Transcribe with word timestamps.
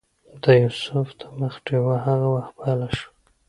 د 0.41 0.45
یوسف 0.63 1.07
د 1.19 1.21
مخ 1.39 1.53
ډیوه 1.65 1.95
هغه 2.07 2.27
وخت 2.35 2.53
بله 2.61 2.87
شوه. 2.97 3.09